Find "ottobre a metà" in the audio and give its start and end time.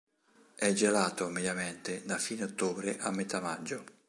2.45-3.39